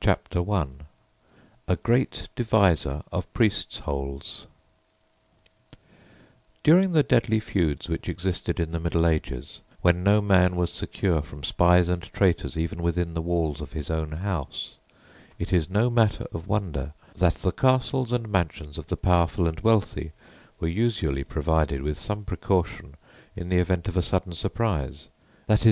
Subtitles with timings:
[0.00, 4.46] SECRET CHAMBERS AND HIDING PLACES CHAPTER I A GREAT DEVISER OF "PRIEST'S HOLES"
[6.62, 11.20] During the deadly feuds which existed in the Middle Ages, when no man was secure
[11.20, 14.76] from spies and traitors even within the walls of his own house,
[15.38, 19.60] it is no matter of wonder that the castles and mansions of the powerful and
[19.60, 20.12] wealthy
[20.58, 22.94] were usually provided with some precaution
[23.36, 25.08] in the event of a sudden surprise
[25.50, 25.66] _viz.